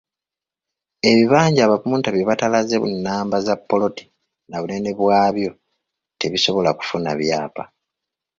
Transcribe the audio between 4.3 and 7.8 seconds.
na bunene bwabyo tebisobola kufuna byapa.